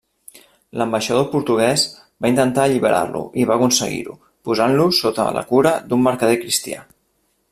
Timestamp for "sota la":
5.03-5.45